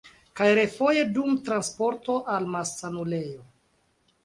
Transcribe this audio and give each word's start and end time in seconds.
Kaj 0.39 0.45
refoje 0.59 1.03
dum 1.17 1.35
transporto 1.51 2.17
al 2.37 2.51
malsanulejo. 2.57 3.49